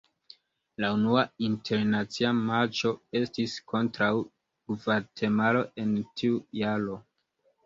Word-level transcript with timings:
La 0.83 0.87
unua 0.93 1.25
internacia 1.47 2.31
matĉo 2.37 2.93
estis 3.19 3.53
kontraŭ 3.75 4.09
Gvatemalo 4.73 5.63
en 5.85 5.95
tiu 6.23 6.43
jaro. 6.63 6.99